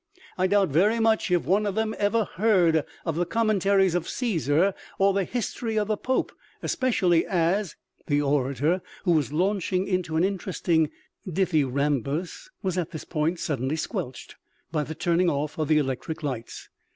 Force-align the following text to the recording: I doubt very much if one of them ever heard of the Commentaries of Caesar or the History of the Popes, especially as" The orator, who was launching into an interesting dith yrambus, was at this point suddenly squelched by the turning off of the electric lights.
I 0.35 0.47
doubt 0.47 0.69
very 0.69 0.99
much 0.99 1.29
if 1.29 1.45
one 1.45 1.67
of 1.67 1.75
them 1.75 1.93
ever 1.99 2.23
heard 2.23 2.85
of 3.05 3.15
the 3.15 3.23
Commentaries 3.23 3.93
of 3.93 4.09
Caesar 4.09 4.73
or 4.97 5.13
the 5.13 5.25
History 5.25 5.77
of 5.77 5.89
the 5.89 5.95
Popes, 5.95 6.33
especially 6.63 7.23
as" 7.27 7.75
The 8.07 8.19
orator, 8.19 8.81
who 9.03 9.11
was 9.11 9.31
launching 9.31 9.87
into 9.87 10.15
an 10.15 10.23
interesting 10.23 10.89
dith 11.31 11.51
yrambus, 11.53 12.49
was 12.63 12.79
at 12.79 12.89
this 12.89 13.03
point 13.05 13.39
suddenly 13.39 13.75
squelched 13.75 14.37
by 14.71 14.83
the 14.83 14.95
turning 14.95 15.29
off 15.29 15.59
of 15.59 15.67
the 15.67 15.77
electric 15.77 16.23
lights. 16.23 16.69